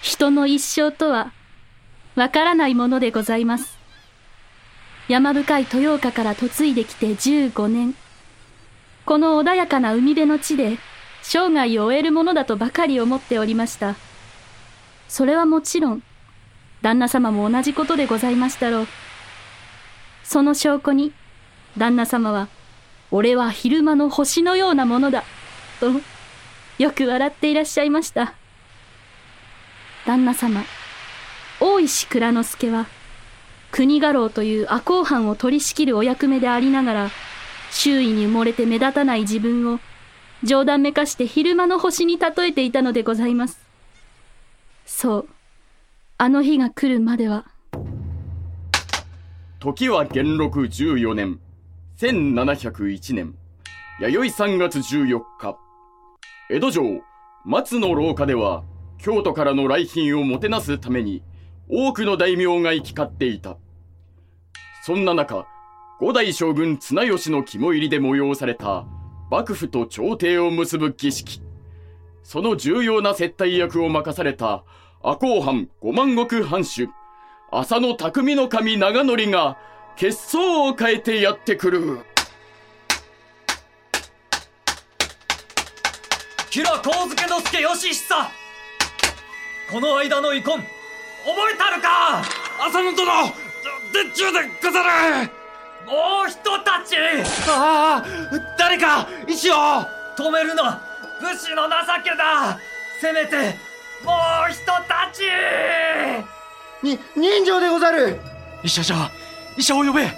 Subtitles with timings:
[0.00, 1.32] 人の一生とは、
[2.16, 3.78] わからないものでございます。
[5.08, 7.94] 山深い豊岡から嫁いできて15年。
[9.04, 10.78] この穏やかな海辺の地で
[11.22, 13.96] 生涯を終えるものだとばかり思っておりました。
[15.08, 16.02] それはもちろん、
[16.80, 18.86] 旦那様も同じことでございましたろう。
[20.22, 21.12] その証拠に、
[21.76, 22.48] 旦那様は、
[23.10, 25.24] 俺は昼間の星のようなものだ、
[25.80, 25.90] と、
[26.78, 28.39] よく笑っていらっしゃいました。
[30.06, 30.64] 旦那様、
[31.60, 32.86] 大石蔵之介は、
[33.70, 37.10] 国家老という赤穂藩を取り仕切るお役目でありながら、
[37.70, 39.78] 周囲に埋もれて目立たない自分を、
[40.42, 43.60] 冗談めかして昼間の星に例えていたのでございます。
[44.86, 45.28] そう、
[46.16, 47.44] あの日が来るまでは。
[49.60, 51.38] 時は元禄14年、
[51.98, 53.34] 1701年、
[54.00, 55.58] 弥生3月14日、
[56.48, 57.02] 江戸城
[57.44, 58.64] 松の廊下では、
[59.02, 61.22] 京都からの来賓をもてなすために、
[61.68, 63.56] 多くの大名が行き交っていた。
[64.84, 65.46] そんな中、
[66.00, 68.84] 五代将軍綱吉の肝入りで催された、
[69.30, 71.40] 幕府と朝廷を結ぶ儀式。
[72.22, 74.64] その重要な接待役を任された、
[75.02, 76.88] 赤穂藩五万石藩主、
[77.50, 79.56] 浅野匠の神長則が、
[79.96, 81.98] 血相を変えてやってくる。
[86.50, 88.39] キラ光介之助義久
[89.70, 90.66] この間の遺恨覚
[91.54, 92.22] えたるか？
[92.66, 93.06] 浅野殿
[93.92, 95.30] で中でござる
[95.86, 96.96] もう人たち！
[97.48, 98.04] ああ
[98.58, 99.54] 誰か石を！
[100.16, 100.80] 止めるな
[101.20, 101.70] 武士の情
[102.02, 102.58] けだ！
[103.00, 103.54] せめて
[104.04, 104.12] も
[104.48, 105.22] う人たち！
[106.82, 108.18] に人情でござる！
[108.64, 109.10] 医者じゃ
[109.56, 110.08] 医者を呼べ！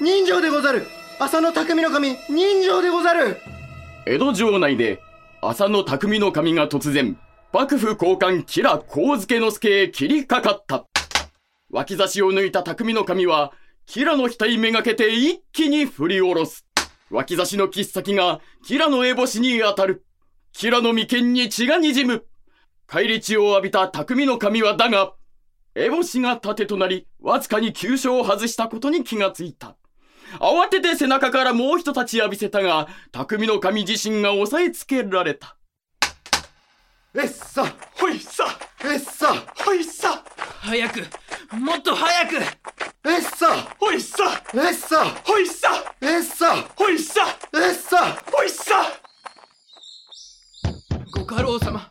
[0.00, 0.86] 人情でござる！
[1.18, 3.38] 浅野匠の神人情でござる！
[4.06, 5.00] 江戸城内で
[5.40, 7.16] 浅野匠の神が突然
[7.50, 10.84] 幕府高官吉良上野之助へ切りかかった。
[11.70, 13.52] 脇差しを抜いた匠の神は、
[13.86, 16.66] 吉良の額めがけて一気に振り下ろす。
[17.10, 20.04] 脇差しの切っ先が吉良の烏帽子に当たる。
[20.52, 22.26] 吉良の眉間に血が滲む。
[22.86, 25.14] 返り血を浴びた匠の神はだが、
[25.74, 29.78] 烏帽子が盾となり、わずかに急所を外したことに気がついた。
[30.38, 35.57] 慌てて背中からもう一立ち浴びせたが、匠の神自身が押さえつけられた。
[37.20, 38.44] えっさほいっさ
[38.84, 39.34] えっさ
[39.64, 40.22] ほいっさ
[40.60, 41.00] 早く!
[41.56, 42.36] もっと早く!
[43.08, 43.46] えっさ
[43.78, 45.68] ほいっさえっさほいっさ
[46.00, 47.20] えっさほいっさ
[47.54, 48.74] えっさほいっさ
[51.12, 51.90] ご家老様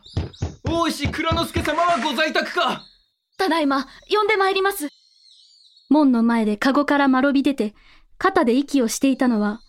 [0.64, 2.82] 大石蔵之介様はご在宅か?
[3.36, 4.88] ただいま呼んで参ります。
[5.90, 7.74] 門の前で籠からまろび出て
[8.18, 9.60] 肩で息をしていたのは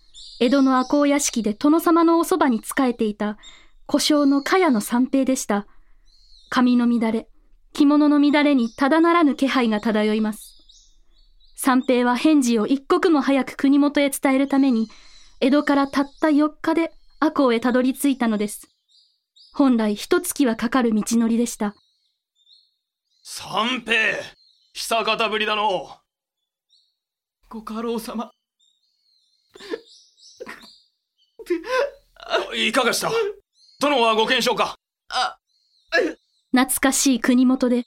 [0.42, 3.38] 江戸の赤穂屋敷で殿様のおそばに仕えていた
[3.92, 5.66] 故障の茅の三平でした。
[6.52, 7.28] 髪の乱れ、
[7.74, 10.64] 着物の乱れにただならぬ気配が漂います。
[11.56, 14.90] 三平は返事を一刻も早く国元へ伝えるために、
[15.40, 18.70] 江戸からたった4日で赤穂へたどり着いたのです。
[19.56, 21.74] 本来一月はかかる道のりでした。
[23.24, 23.96] 三平
[24.74, 25.98] 久方ぶりだの
[27.50, 28.32] ご家老様。
[32.56, 33.10] いかがした？
[33.80, 34.76] 殿はご検証か
[35.08, 35.38] あ、
[36.52, 37.86] 懐かしい国元で、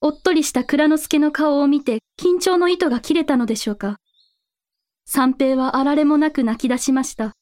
[0.00, 3.96] おっとりした蔵之助の顔を見て緊張の糸が切れたのでしょうか。
[5.04, 7.32] 三平はあられもなく泣き出しました。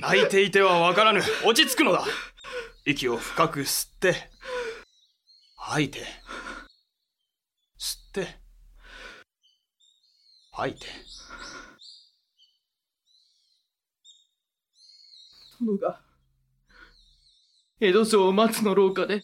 [0.00, 1.20] 泣いていてはわからぬ。
[1.44, 2.04] 落ち着くのだ。
[2.84, 4.30] 息を深く吸って、
[5.56, 5.98] 吐いて、
[7.78, 8.38] 吸って、
[10.52, 11.07] 吐いて。
[15.60, 16.00] 殿が、
[17.80, 19.22] 江戸城松の廊下で、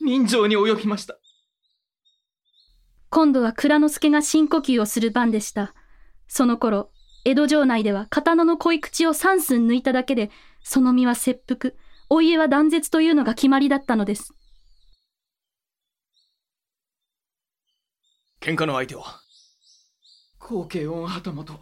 [0.00, 1.18] 人情に及びました。
[3.10, 5.74] 今度は蔵之介が深呼吸をする番でした。
[6.28, 6.90] その頃、
[7.24, 10.30] 江戸城内では刀の恋口を三寸抜いただけで、
[10.62, 11.74] その身は切腹、
[12.08, 14.32] お家は断絶というのが決まりだったのです。
[18.40, 19.20] 喧嘩の相手は？
[20.38, 21.60] 後継御旗本、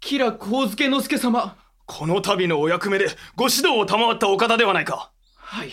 [0.00, 1.56] 吉良上野之助様。
[1.88, 5.10] この度のお役目でご指導を賜ったお方ではないか。
[5.34, 5.70] はい。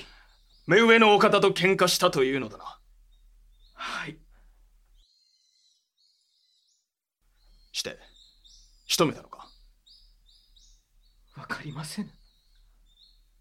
[0.65, 2.79] 目上のお方と喧嘩したというのだな。
[3.73, 4.17] はい。
[7.73, 7.99] して、
[8.87, 9.45] 仕留めたのか？
[11.35, 12.09] わかりません。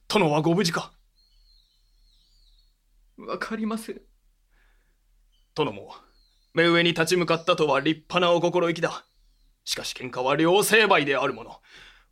[0.09, 0.93] 殿はご無事か？
[3.17, 4.01] わかりません。
[5.55, 5.95] 殿も、
[6.53, 9.07] 目上に立ち向かったとは立派なお心意気だ。
[9.65, 11.61] しかし喧嘩は両成敗であるもの。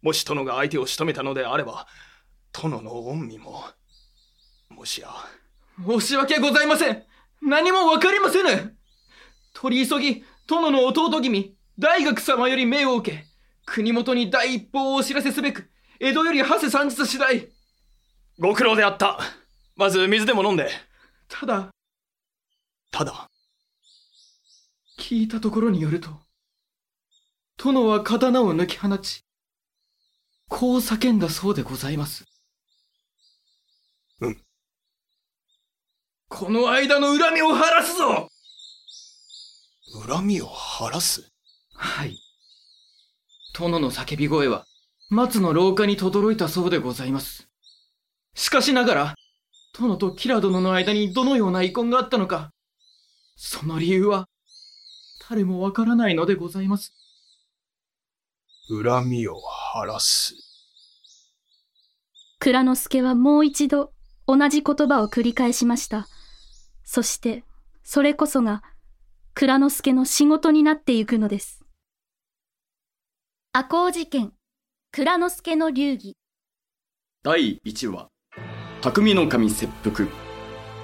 [0.03, 1.87] もし殿が相手を仕留めたのであれば、
[2.53, 3.65] 殿の恩義も。
[4.69, 5.09] もしや。
[5.87, 7.05] 申し訳ございません。
[7.41, 8.77] 何もわかりませぬ。
[9.55, 13.25] 取り急ぎ、殿の弟君、大学様より命を受け、
[13.65, 15.71] 国元に第一報をお知らせすべく、
[16.01, 17.49] 江戸より馳せ参日次第。
[18.39, 19.21] ご苦労であった。
[19.77, 20.69] まず水でも飲んで。
[21.29, 21.71] ただ、
[22.91, 23.29] ただ。
[24.99, 26.11] 聞いたところによると、
[27.57, 29.25] 殿は刀を抜き放ち、
[30.55, 32.27] こう叫んだそうでございます。
[34.21, 34.37] うん。
[36.29, 38.29] この間の恨みを晴らすぞ
[40.07, 41.33] 恨みを晴らす？
[41.75, 42.19] はい。
[43.55, 44.67] 殿の叫び声は、
[45.09, 47.49] 松の廊下に轟いたそうでございます。
[48.35, 49.15] しかしながら、
[49.77, 52.51] 殿とキラ殿の間にどのような遺恨があったのか、
[53.37, 54.29] その理由は、
[55.31, 56.93] 誰もわからないのでございます。
[58.69, 59.41] 恨みを
[59.75, 60.35] 晴らす
[62.41, 63.91] 蔵之介はもう一度
[64.27, 66.09] 同じ言葉を繰り返しました。
[66.85, 67.43] そして、
[67.83, 68.63] それこそが
[69.33, 71.65] 蔵之介の仕事になってゆくのです。
[73.55, 74.35] 赤穂事件、
[74.91, 76.19] 蔵之介の流儀。
[77.23, 78.09] 第1話
[78.83, 80.07] 匠の神切腹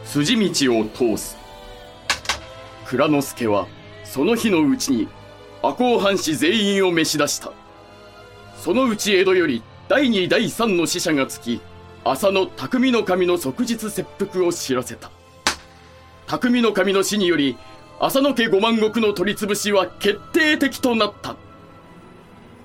[0.03, 1.37] 筋道を通す
[2.87, 3.67] 蔵之介は
[4.05, 5.09] その日のうちに
[5.63, 7.53] 赤穂藩士全員を召し出した
[8.61, 11.61] そのうち江戸より第2第3の使者がつき
[12.05, 15.11] 浅野匠の神の即日切腹を知らせた。
[16.27, 17.57] 匠の神の死により
[18.01, 21.37] 浅野家五万石の取り潰しは決定的となった。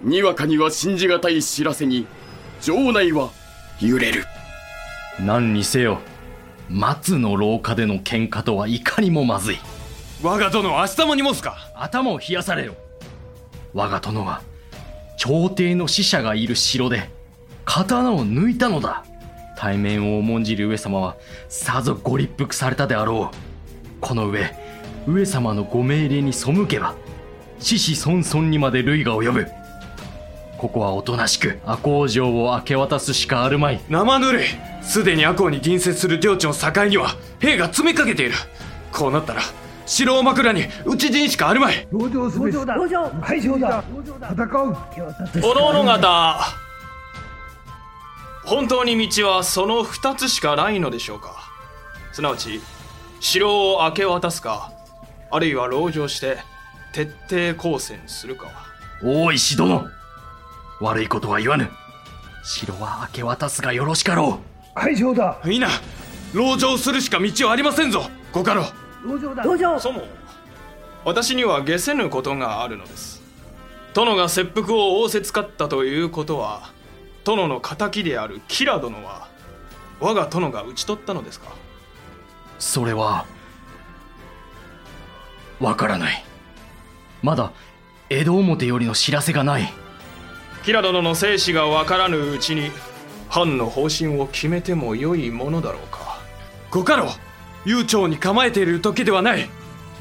[0.01, 2.05] にわかには信じがたい知らせに
[2.59, 3.29] 城内は
[3.79, 4.25] 揺れる。
[5.19, 5.99] 何にせよ
[6.69, 9.59] 松の廊下での喧嘩とはいかにもまずい。
[10.23, 11.55] 我が殿明日も荷物か。
[11.75, 12.75] 頭を冷やされよ。
[13.73, 14.41] 我が殿は
[15.17, 17.09] 朝廷の使者がいる城で
[17.65, 19.03] 刀を抜いたのだ。
[19.55, 21.15] 対面を重んじる上様は
[21.47, 23.37] さぞご立腹されたであろう。
[24.01, 24.51] この上
[25.07, 26.95] 上様のご命令に背けば
[27.59, 29.47] 子々孫々にまで類が及ぶ。
[30.57, 33.81] ここはおとなしく赤穂城を明け渡すしかあるまい。
[33.89, 34.47] 生ぬるい。
[34.81, 38.33] すでに赤穂に隣接する領地の境には兵が詰めかけている。
[38.91, 39.41] こうなったら
[39.85, 41.87] 城を枕に討ち陣しかあるまい。
[41.91, 42.57] 同情すべし。
[42.57, 43.83] 敗将だ。
[44.31, 44.77] 戦う。
[45.43, 46.39] おのおの方
[48.45, 51.49] 本当に道はその二つしかないのでしょうか。
[52.11, 52.61] すなわち
[53.19, 54.71] 城を明け渡すか
[55.31, 56.37] あるいは籠城して
[56.93, 58.51] 徹底抗戦するか。
[59.03, 59.87] 大石殿
[60.79, 61.69] 悪いことは言わぬ。
[62.43, 64.39] 城は明け渡すがよろしかろ
[64.75, 65.39] 敗将だ。
[65.45, 65.69] いいな。
[66.33, 68.09] 籠城するしか道はありませんぞ。
[68.31, 68.65] ご家老
[69.03, 69.43] 同情だ。
[69.43, 69.79] 同情。
[69.79, 70.03] そも
[71.05, 73.21] 私には下せぬことがあるのです。
[73.93, 76.71] 殿が切腹を仰せつかったということは
[77.23, 79.27] 殿の敵であるキラ殿は
[79.99, 81.49] 我が殿が討ち取ったのですか？
[81.49, 81.51] う
[82.57, 83.25] それは
[85.59, 86.25] わからない。
[87.21, 87.51] まだ
[88.09, 89.71] 江戸表よりの知らせがない。
[90.63, 92.71] キラ殿の生死が分からぬうちに
[93.29, 96.19] 藩の方針を決めてもよいものだろうか。
[96.71, 97.07] ご家老
[97.65, 99.49] 悠長に構えている時ではない。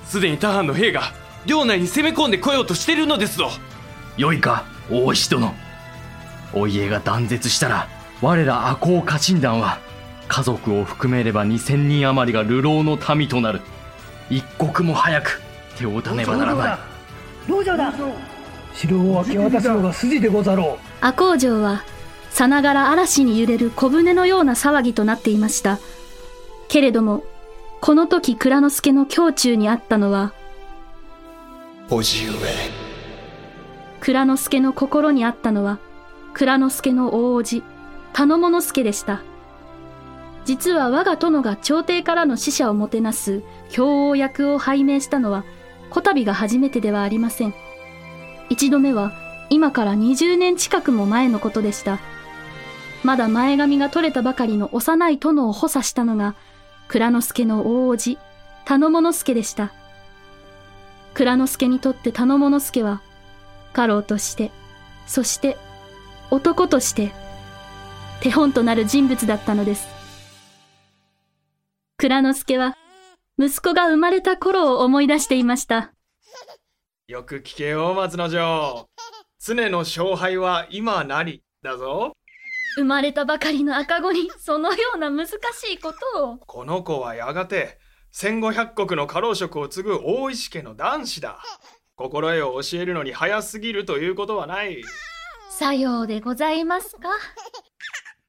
[0.06, 1.12] すでに他藩の兵が
[1.46, 3.50] 領内に攻め込んでこようとしているのですぞ。
[4.16, 5.54] よいか大石殿。
[6.52, 7.88] お家が断絶したら
[8.20, 9.78] 我ら赤穂家臣団は
[10.28, 13.60] 家族を含めれば2000人余りが流浪の民となる。
[14.30, 15.40] 一刻も早く
[15.76, 16.78] 手を打たねばならない。
[17.48, 17.92] 同情だ。
[18.74, 21.84] 城を明け渡すのが筋でござろ赤穂城は
[22.30, 25.78] さながら嵐に揺れる小舟のような騒ぎとなっていました。
[26.68, 27.24] けれども、
[27.82, 30.32] この時蔵之介の胸中にあったのは、
[31.88, 32.32] 叔父上
[34.00, 35.80] 蔵之介の心にあったのは、
[36.32, 37.62] 蔵之介の大叔父、
[38.12, 39.22] 田之物助でした。
[40.44, 45.44] 実は我が殿が朝廷からの使者をもてなす兵王役を拝命したのは、
[45.90, 47.54] こたびが初めてではありません。
[48.48, 49.12] 一度目は、
[49.50, 51.98] 今から20年近くも前のことでした。
[53.02, 56.36] まだ前髪が取れたばかりの幼い殿を補佐したのが、
[56.92, 58.18] 蔵之介の大叔父、
[58.66, 59.72] 田之物助でした。
[61.14, 63.00] 蔵之介にとって田之物助は、
[63.72, 64.50] 家老として、
[65.06, 65.56] そして
[66.30, 67.10] 男として、
[68.20, 69.88] 手本となる人物だったのです。
[71.96, 72.76] 蔵之介は、
[73.38, 75.94] 息子が生まれた頃を思い出していました。
[77.08, 78.86] よく聞けよ松之丞
[79.40, 82.12] 常の勝敗は今なりだぞ
[82.76, 85.32] 生まれたばかりの赤子に、そのような難し
[85.72, 86.38] いことを。
[86.38, 87.78] この子はやがて
[88.14, 91.42] 1500石の家老職を継ぐ大石家の男子だ
[91.96, 94.82] 心得を教えるのに早すぎるということはない
[95.50, 97.10] さようでございますか。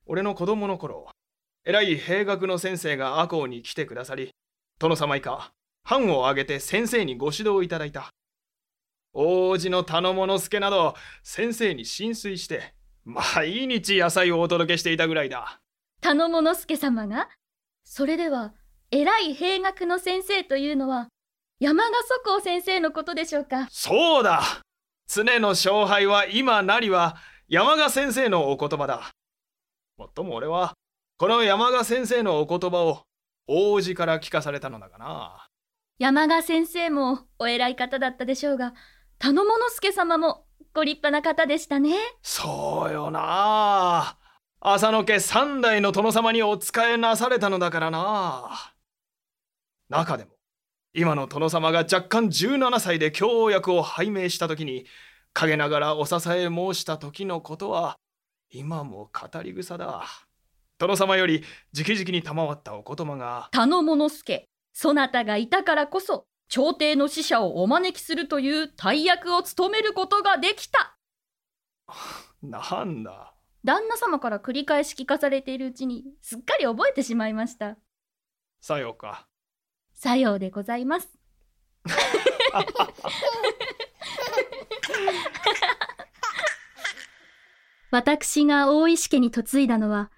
[0.05, 1.07] 俺の子供の頃
[1.65, 4.31] 偉い兵学の先生が赤穂に来てくださり、
[4.79, 5.53] 殿様以下、
[5.85, 8.09] 藩を挙げて先生にご指導いただいた。
[9.13, 12.73] 王子の頼物助など、先生に浸水して、
[13.05, 15.59] 毎日野菜をお届けしていたぐらいだ。
[16.01, 17.29] 頼物助様が？
[17.83, 18.53] それでは、
[18.91, 21.09] 偉い兵学の先生というのは、
[21.59, 23.67] 山賀祖光先生のことでしょうか？
[23.69, 24.41] そうだ
[25.07, 27.17] 常の勝敗は今なりは
[27.49, 29.11] 山賀先生のお言葉だ。
[29.97, 30.73] もっとも俺は、
[31.17, 33.03] この山賀先生のお言葉を
[33.47, 35.47] 王子から聞かされたのだがな。
[35.99, 38.73] 山賀先生もお偉い方だったでしょうが、
[39.19, 41.95] 頼物助様もご立派な方でしたね。
[42.23, 44.17] そうよな。
[44.59, 48.73] 浅野家三代の殿様にお仕えなされたのだからな。
[49.89, 50.31] 中でも、
[50.95, 54.85] 今の殿様が若干17歳で教王役を拝命した時に、
[55.33, 57.97] 陰ながらお支え申した時のことは、
[58.49, 60.05] 今も語り草だ。
[60.79, 61.43] 殿様より
[61.77, 63.49] 直々に賜ったお言葉が。
[63.51, 70.95] 頼物助、そなたがいたからこそ、朝廷の使者をお招きするという大役を務めることができた。
[72.43, 73.33] なんだ。
[73.63, 77.77] 旦那様から繰り返し聞かされているうちに、すっかり覚えてしまいました。
[78.61, 79.25] さようか。
[79.95, 81.17] さようでございます。
[87.89, 90.11] 私が大石家に嫁いだのは、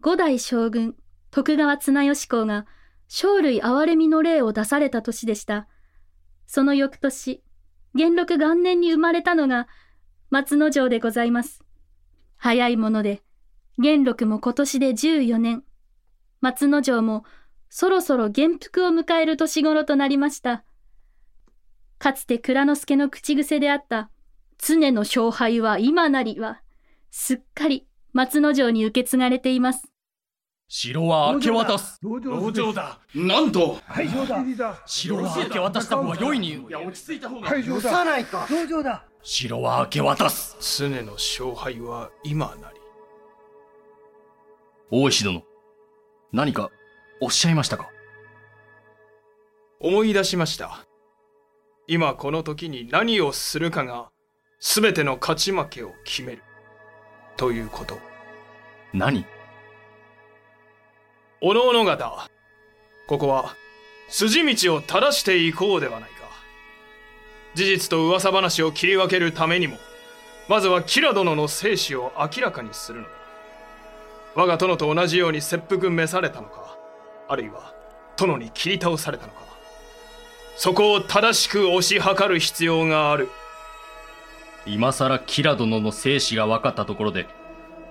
[0.00, 0.96] 五代将軍、
[1.30, 2.66] 徳川綱吉公が、
[3.06, 5.68] 生類憐れみの霊を出された年でした。
[6.46, 7.42] その翌年、
[7.94, 9.68] 元禄元年に生まれたのが、
[10.30, 11.62] 松之丞でございます。
[12.36, 13.22] 早いもので、
[13.78, 15.64] 元禄も今年で14年、
[16.40, 17.24] 松之丞も
[17.68, 20.64] そろそろ元服を迎える年頃となりました。
[21.98, 24.10] かつて蔵之助の口癖であった、
[24.58, 26.62] 常の勝敗は今なりは、
[27.10, 29.95] すっかり松之丞に受け継がれています。
[30.68, 32.00] 城は明け渡す。
[32.02, 32.98] 道場だ。
[33.14, 34.82] なんと会場だ。
[34.84, 36.54] 城は明け渡した方が良いに。
[36.54, 37.48] いや、落ち着いた方が。
[37.48, 38.04] 会場だ。
[38.04, 38.46] ないか。
[38.50, 39.04] 道場だ。
[39.22, 40.56] 城は明け渡す。
[40.78, 42.80] 常の勝敗は今なり。
[44.90, 45.42] 大石殿、
[46.32, 46.70] 何か
[47.20, 47.88] おっしゃいましたか？
[49.80, 50.84] 思い出しました。
[51.86, 54.10] 今この時に何をするかが
[54.60, 56.42] 全ての勝ち負けを決める。
[57.36, 57.98] ということ。
[58.92, 59.24] 何？
[61.42, 62.30] おのおの方、
[63.06, 63.54] ここは
[64.08, 66.16] 筋道を正していこうではないか。
[67.54, 69.76] 事実と噂話を切り分けるためにも、
[70.48, 73.10] まずはキラ殿の生死を明らかにするのだ。
[74.34, 76.78] 我が殿と同じように切腹召されたのか、
[77.28, 77.74] あるいは
[78.16, 79.40] 殿に切り倒されたのか。
[80.56, 83.28] そこを正しく推し量る必要がある。
[84.64, 87.26] 今さらキラ殿の生死が分かったところで、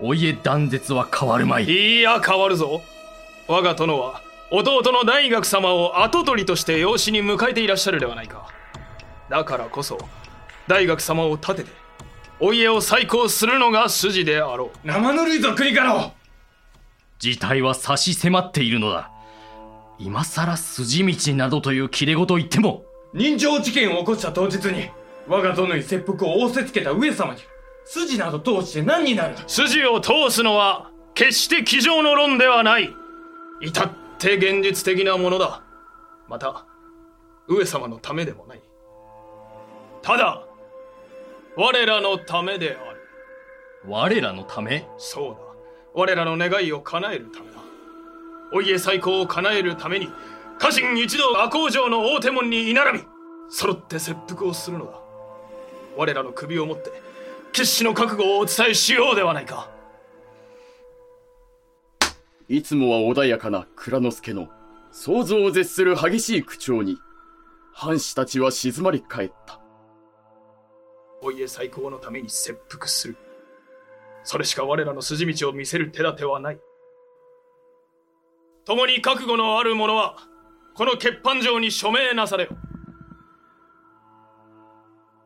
[0.02, 1.66] お家断絶は変わるまい。
[1.66, 2.82] いや、変わるぞ。
[3.48, 8.48] 我が殿は弟の大学様を跡取りとして養子に迎えていらっしゃるではないか。
[9.30, 9.98] だからこそ
[10.68, 11.72] 大学様を立てて
[12.40, 14.88] お家を再興するのが筋であろう。
[14.88, 16.12] 生ぬるいぞ国家老
[17.20, 19.12] 事態は差し迫っているのだ。
[20.00, 22.84] 今さら筋道などという切れ事を言っても。
[23.14, 24.90] 人情事件を起こした当日に
[25.28, 27.42] 我が殿に切腹を仰せつけた上様に
[27.86, 29.36] 筋など通して何になる。
[29.48, 32.94] 筋を通すのは決して机上の論ではない
[33.62, 35.64] 至って現実的なものだ。
[36.28, 36.66] また
[37.48, 38.62] 上様のためでもない。
[40.02, 40.44] ただ
[41.56, 43.02] 我らのためである。
[43.88, 44.88] 我らのため？
[44.98, 45.38] そうだ。
[45.94, 47.60] 我らの願いを叶えるためだ。
[48.52, 50.10] お家再興を叶えるために
[50.60, 53.06] 家臣一同赤工場の大手門に居並び
[53.50, 55.00] 揃って切腹をするのだ。
[55.98, 56.92] 我らの首をもって
[57.54, 59.70] 決死の覚悟をお伝えしようではないか
[62.48, 64.50] いつもは穏やかな蔵之助の
[64.92, 66.98] 想像を絶する激しい口調に、
[67.74, 69.60] 藩士たちは静まり返った。
[71.22, 73.18] お家最高のために切腹する。
[74.24, 76.60] それしか我らの筋道を見せる手立てはない。
[78.64, 80.16] 共に覚悟のある者は、
[80.75, 82.50] この欠板状に署名なされよ。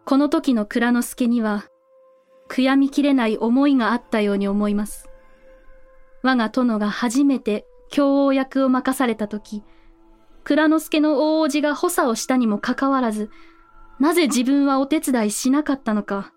[0.06, 1.66] この時の蔵之助には、
[2.50, 5.09] 悔やみきれない思いがあったように思います。
[6.24, 9.64] 我が殿が初めて教王役を任された時、
[10.44, 13.30] 蔵之助の大王子が補佐をしたにもかかわらず、
[14.00, 16.34] なぜ自分はお手伝いしなかったのか。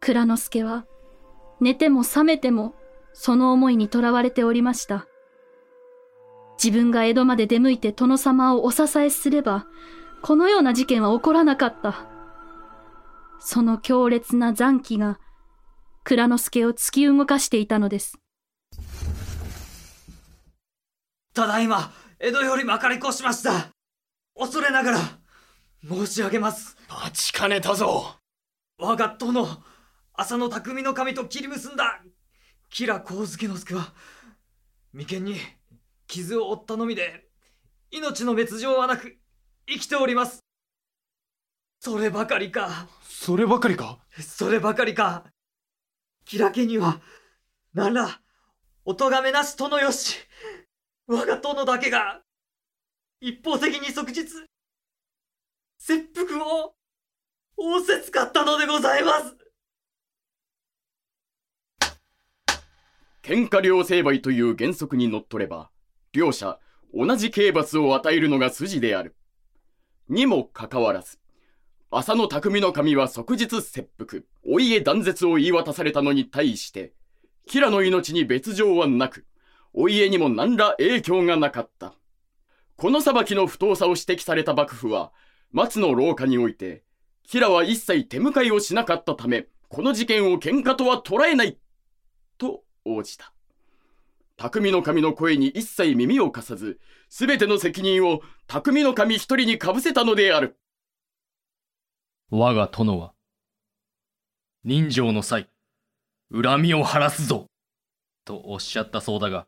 [0.00, 0.86] 蔵之助は、
[1.60, 2.74] 寝ても覚めても、
[3.12, 5.06] その思いにとらわれておりました。
[6.62, 9.66] 自分が江戸まで出向いて殿様をお支えすれば、
[10.22, 12.06] このような事件は起こらなかった。
[13.38, 15.18] その強烈な残機が、
[16.04, 18.18] 蔵之助を突き動かしていたのです。
[21.36, 23.68] ただいま、江戸よりまかり越しました。
[24.34, 24.98] 恐れながら、
[25.86, 26.78] 申し上げます。
[26.88, 28.16] 待ちかねたぞ
[28.78, 29.46] 我が殿、
[30.14, 32.00] 浅野匠の神と切り結んだ、
[32.70, 33.92] 吉良上野之助は、
[34.94, 35.36] 眉間に
[36.06, 37.28] 傷を負ったのみで、
[37.90, 39.18] 命の滅状はなく、
[39.68, 40.42] 生きております。
[41.80, 43.98] そればかりか、そればかりか？
[44.22, 45.24] そればかりか、
[46.24, 47.02] 吉良家には、
[47.74, 48.22] なんら、
[48.86, 50.16] お咎めなし殿よし、
[51.08, 52.20] 我が殿だけが、
[53.20, 54.24] 一方的に即日、
[55.78, 56.74] 切腹を、
[57.56, 59.36] 仰せつかったのでございます。
[63.22, 65.70] 喧嘩両成敗という原則にのっとれば、
[66.12, 66.58] 両者
[66.92, 69.14] 同じ刑罰を与えるのが筋である。
[70.08, 71.20] にもかかわらず、
[71.92, 76.94] 浅野匠の神は即日切腹、お家断絶を言い渡されたのに対して、
[77.46, 79.24] キラの命に別状はなく、
[79.78, 81.94] お家にも何ら影響がなかった。
[82.76, 85.12] この裁きの不当さを指摘された幕府は、
[85.52, 86.82] 松の廊下において、
[87.28, 91.58] キラは一切手向かいをしなかったため、この事件を喧嘩とは捉えない
[92.38, 93.34] と応じた。
[94.38, 96.80] 匠の神の声に一切耳を貸さず、
[97.10, 100.58] すべての責任を匠の神一人にかぶせたのである。
[102.30, 103.12] 我が殿は、
[104.64, 105.50] 人情の際、
[106.32, 107.46] 恨みを晴らすぞ
[108.24, 109.46] とおっしゃったそうだが、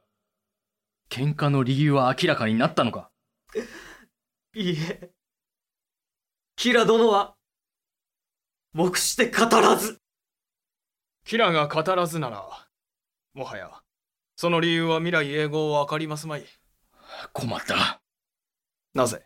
[1.11, 3.11] 喧嘩の理由は明らかになったのか？
[4.55, 5.11] いいえ。
[6.57, 7.35] キラ殿は、
[8.73, 10.01] 目して語らず。
[11.25, 12.45] キラが語らずなら、
[13.35, 13.71] もはや、
[14.37, 16.45] その理由は未来永劫わかりますまい。
[17.33, 18.01] 困った。
[18.95, 19.25] なぜ？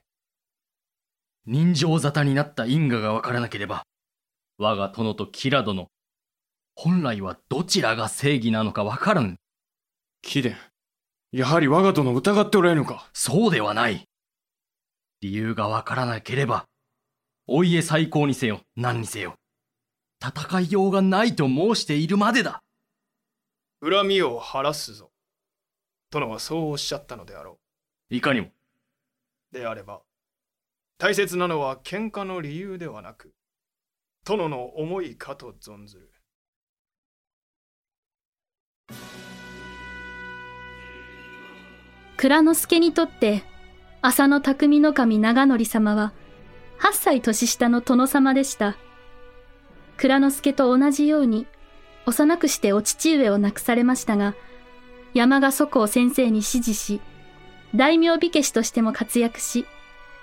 [1.46, 3.82] 人情沙汰になった因果がわからなければ、
[4.58, 5.88] 我が殿とキラ殿、
[6.76, 9.36] 本来はどちらが正義なのかわからぬ。
[10.22, 10.54] 貴殿、
[11.32, 14.06] やはり我が殿を疑っておられるのかそうではない。
[15.22, 16.66] 理由がわからなければ、
[17.46, 19.36] お家最高にせよ、何にせよ。
[20.22, 22.62] 戦いようがないと申しているまでだ。
[23.80, 25.10] 恨みを晴らすぞ。
[26.10, 27.58] 殿はそうおっしゃったのであろ
[28.10, 28.48] いかにも。
[28.48, 28.52] う。
[29.54, 30.02] であれば、
[30.98, 33.32] 大切なのは喧嘩の理由ではなく、
[34.24, 36.12] 殿の思いかと存ずる。
[42.22, 43.42] 蔵之介にとって、
[44.00, 46.12] 浅野匠の神長則様は、
[46.78, 48.76] 8歳年下の殿様でした。
[49.96, 51.48] 蔵之介と同じように、
[52.06, 54.36] 幼くしてお父上を亡くされましたが、
[55.14, 57.00] 山賀祖公先生に師事し、
[57.74, 59.66] 大名火消しとしても活躍し、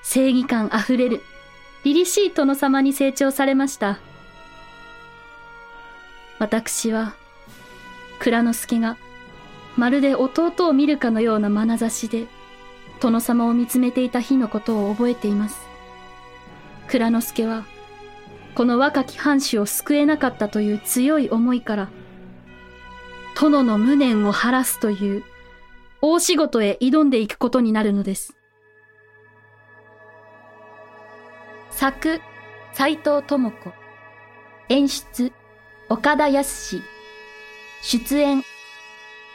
[0.01, 1.21] 正義感あふれる、
[1.83, 3.99] 凛々しい殿様に成長されました。
[6.39, 7.13] 私は、
[8.19, 8.95] 蔵之介が、
[9.79, 12.27] まるで弟を見るかのような眼差しで、
[12.99, 15.57] 殿様を見つめていた日のことを覚えています。
[16.89, 17.63] 蔵之介は、
[18.55, 21.89] この若き藩主を救えなかったという強い思いから、
[23.39, 25.23] 殿の無念を晴らすという
[26.01, 28.35] 大仕事へ挑んでいくことになるのです。
[31.71, 32.19] 作、
[32.73, 33.71] 斎藤智子。
[34.67, 35.31] 演出、
[35.87, 36.81] 岡田康。
[37.81, 38.43] 出演、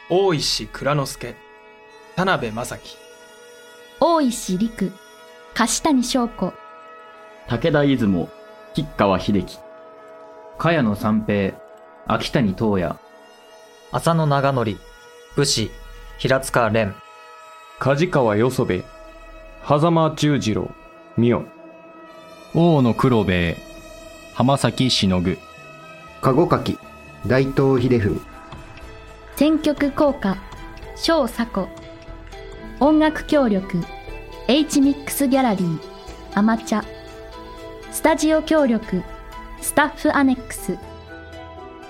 [0.07, 1.35] 大石蔵之介、
[2.15, 2.95] 田辺正樹、
[3.99, 4.91] 大石陸、
[5.55, 6.53] 柏谷翔子、
[7.47, 8.29] 武田出雲、
[8.75, 9.57] 吉川秀樹。
[10.59, 11.55] 茅野三平、
[12.05, 12.95] 秋谷東也、
[13.91, 14.77] 浅野長則、
[15.37, 15.71] 武士、
[16.19, 16.93] 平塚蓮、
[17.79, 18.83] 梶川よそべ、
[19.67, 20.69] 狭間十次郎、
[21.17, 21.41] 妙。
[22.53, 23.57] 大野黒兵衛、
[24.35, 25.39] 浜崎しのぐ、
[26.21, 26.77] 籠垣、
[27.25, 28.34] 大東秀文。
[29.37, 30.37] 選曲効果、
[30.95, 31.67] 小佐子。
[32.79, 33.83] 音楽協力、
[34.47, 35.79] H ミックスギャラリー、
[36.35, 36.85] アマチャ。
[37.91, 39.03] スタジオ協力、
[39.59, 40.77] スタッフアネックス。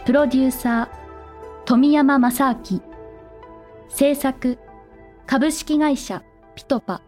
[0.05, 2.81] プロデューサー、富山正明。
[3.89, 4.57] 制作、
[5.27, 6.23] 株式会社、
[6.55, 7.03] ピトパ。